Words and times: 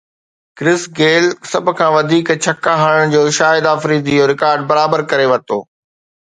ڪرس 0.57 0.81
Gayle 0.97 1.25
سڀ 1.51 1.65
کان 1.77 1.89
وڌيڪ 1.95 2.27
ڇڪا 2.43 2.73
هڻڻ 2.83 3.03
جو 3.15 3.21
شاهد 3.39 3.63
آفريدي 3.75 4.13
جو 4.17 4.25
رڪارڊ 4.33 4.59
برابر 4.73 4.99
ڪري 5.13 5.27
ورتو 5.33 5.59